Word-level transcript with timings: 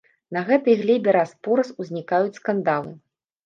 На 0.37 0.41
гэтай 0.47 0.77
глебе 0.81 1.13
раз-пораз 1.17 1.69
узнікаюць 1.85 2.37
скандалы. 2.41 2.99